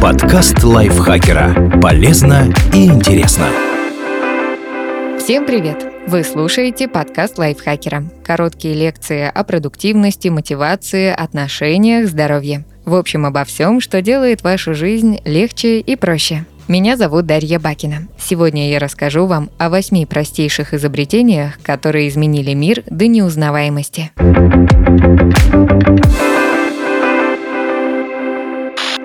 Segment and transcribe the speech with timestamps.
[0.00, 1.78] Подкаст лайфхакера.
[1.80, 3.46] Полезно и интересно.
[5.18, 5.84] Всем привет!
[6.08, 8.04] Вы слушаете подкаст лайфхакера.
[8.24, 12.64] Короткие лекции о продуктивности, мотивации, отношениях, здоровье.
[12.84, 16.44] В общем, обо всем, что делает вашу жизнь легче и проще.
[16.66, 18.08] Меня зовут Дарья Бакина.
[18.18, 24.10] Сегодня я расскажу вам о восьми простейших изобретениях, которые изменили мир до неузнаваемости.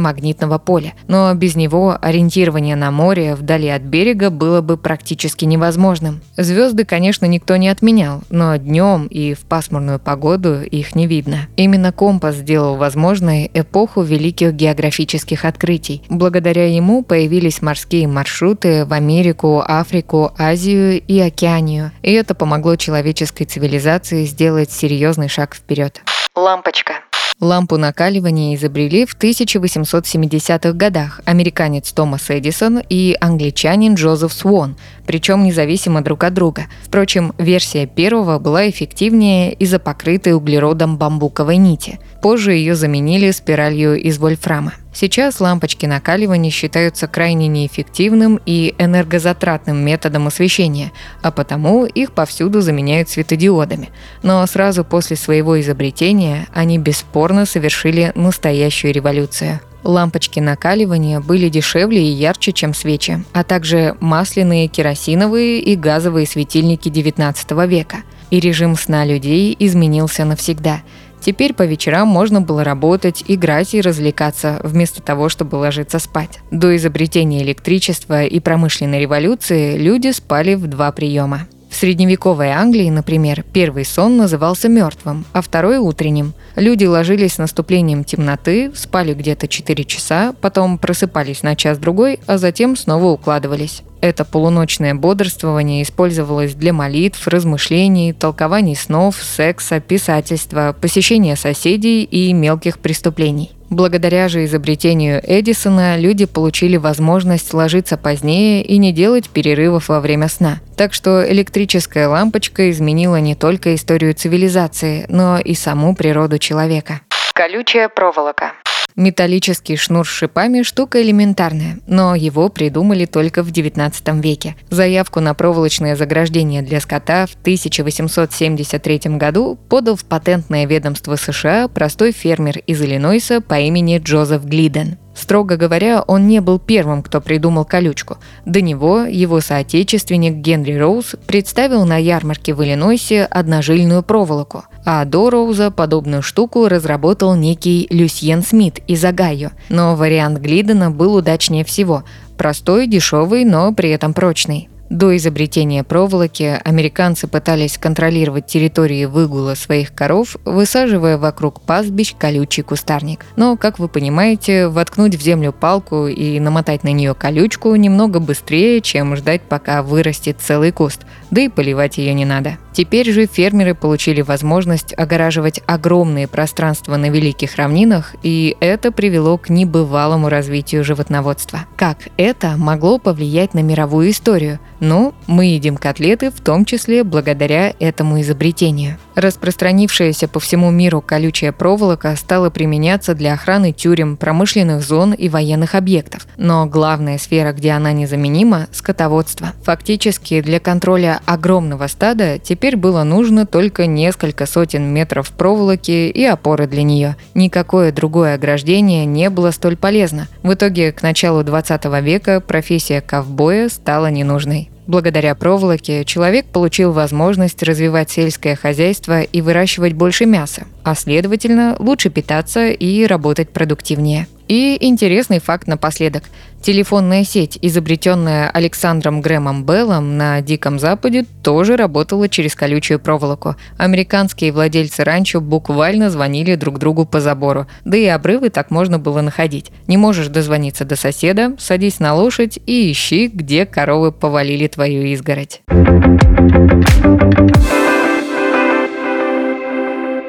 [0.00, 0.94] магнитного поля.
[1.08, 6.22] Но без него ориентирование на море вдали от берега было бы практически невозможным.
[6.38, 11.48] Звезды, конечно, никто не отменял, но днем и в пасмурную погоду их не видно.
[11.58, 16.00] Именно компас сделал возможной эпоху великих географических открытий.
[16.08, 21.92] Благодаря ему появились морские маршруты в Америку, Африку, Азию и Океанию.
[22.00, 26.00] И это помогло человеческой цивилизации сделать сделать серьезный шаг вперед.
[26.36, 27.00] Лампочка.
[27.40, 36.00] Лампу накаливания изобрели в 1870-х годах американец Томас Эдисон и англичанин Джозеф Свон, причем независимо
[36.00, 36.66] друг от друга.
[36.84, 41.98] Впрочем, версия первого была эффективнее из-за покрытой углеродом бамбуковой нити.
[42.22, 44.74] Позже ее заменили спиралью из вольфрама.
[44.98, 53.10] Сейчас лампочки накаливания считаются крайне неэффективным и энергозатратным методом освещения, а потому их повсюду заменяют
[53.10, 53.90] светодиодами.
[54.22, 59.60] Но сразу после своего изобретения они бесспорно совершили настоящую революцию.
[59.84, 66.88] Лампочки накаливания были дешевле и ярче, чем свечи, а также масляные, керосиновые и газовые светильники
[66.88, 67.98] XIX века.
[68.30, 70.80] И режим сна людей изменился навсегда–
[71.26, 76.38] Теперь по вечерам можно было работать, играть и развлекаться, вместо того, чтобы ложиться спать.
[76.52, 81.48] До изобретения электричества и промышленной революции люди спали в два приема.
[81.76, 86.32] В средневековой Англии, например, первый сон назывался мертвым, а второй– утренним.
[86.54, 92.76] Люди ложились с наступлением темноты, спали где-то 4 часа, потом просыпались на час-другой, а затем
[92.76, 93.82] снова укладывались.
[94.00, 102.78] Это полуночное бодрствование использовалось для молитв, размышлений, толкований снов, секса, писательства, посещения соседей и мелких
[102.78, 103.50] преступлений.
[103.70, 110.28] Благодаря же изобретению Эдисона люди получили возможность ложиться позднее и не делать перерывов во время
[110.28, 110.60] сна.
[110.76, 117.00] Так что электрическая лампочка изменила не только историю цивилизации, но и саму природу человека.
[117.34, 118.52] Колючая проволока.
[118.96, 124.56] Металлический шнур с шипами– штука элементарная, но его придумали только в 19 веке.
[124.70, 132.12] Заявку на проволочное заграждение для скота в 1873 году подал в патентное ведомство США простой
[132.12, 134.96] фермер из Иллинойса по имени Джозеф Глиден.
[135.16, 138.18] Строго говоря, он не был первым, кто придумал колючку.
[138.44, 145.30] До него его соотечественник Генри Роуз представил на ярмарке в Иллинойсе одножильную проволоку, а до
[145.30, 149.52] Роуза подобную штуку разработал некий Люсьен Смит из Огайо.
[149.70, 152.04] Но вариант Глидена был удачнее всего–
[152.36, 154.68] простой, дешевый, но при этом прочный.
[154.88, 163.24] До изобретения проволоки американцы пытались контролировать территории выгула своих коров, высаживая вокруг пастбищ колючий кустарник.
[163.34, 168.80] Но, как вы понимаете, воткнуть в землю палку и намотать на нее колючку немного быстрее,
[168.80, 172.56] чем ждать, пока вырастет целый куст, да и поливать ее не надо.
[172.72, 179.48] Теперь же фермеры получили возможность огораживать огромные пространства на великих равнинах, и это привело к
[179.48, 181.60] небывалому развитию животноводства.
[181.74, 184.60] Как это могло повлиять на мировую историю?
[184.80, 188.98] Ну, мы едим котлеты в том числе благодаря этому изобретению.
[189.14, 195.74] Распространившаяся по всему миру колючая проволока стала применяться для охраны тюрем, промышленных зон и военных
[195.74, 196.26] объектов.
[196.36, 199.52] Но главная сфера, где она незаменима– скотоводство.
[199.62, 206.66] Фактически для контроля огромного стада теперь было нужно только несколько сотен метров проволоки и опоры
[206.66, 207.16] для нее.
[207.34, 210.28] Никакое другое ограждение не было столь полезно.
[210.42, 214.65] В итоге к началу 20 века профессия ковбоя стала ненужной.
[214.86, 222.08] Благодаря проволоке человек получил возможность развивать сельское хозяйство и выращивать больше мяса, а следовательно лучше
[222.08, 224.28] питаться и работать продуктивнее.
[224.48, 226.24] И интересный факт напоследок.
[226.62, 233.56] Телефонная сеть, изобретенная Александром Грэмом Беллом на Диком Западе, тоже работала через колючую проволоку.
[233.76, 237.66] Американские владельцы ранчо буквально звонили друг другу по забору.
[237.84, 239.70] Да и обрывы так можно было находить.
[239.86, 245.62] Не можешь дозвониться до соседа, садись на лошадь и ищи, где коровы повалили твою изгородь.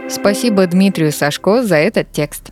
[0.10, 2.52] Спасибо Дмитрию Сашко за этот текст.